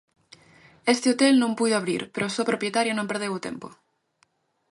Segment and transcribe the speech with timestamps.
[0.93, 3.67] Este hotel non puido abrir, pero a súa propietaria non perdeu o tempo.